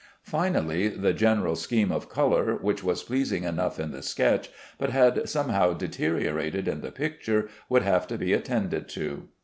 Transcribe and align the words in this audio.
Finally, 0.23 0.87
the 0.87 1.13
general 1.13 1.55
scheme 1.55 1.91
of 1.91 2.09
color, 2.09 2.55
which 2.55 2.83
was 2.83 3.03
pleasing 3.03 3.43
enough 3.43 3.79
in 3.79 3.91
the 3.91 4.01
sketch, 4.01 4.49
but 4.79 4.89
had 4.89 5.29
somehow 5.29 5.73
deteriorated 5.73 6.67
in 6.67 6.81
the 6.81 6.91
picture, 6.91 7.49
would 7.69 7.83
have 7.83 8.07
to 8.07 8.17
be 8.17 8.33
attended 8.33 8.89
to. 8.89 9.27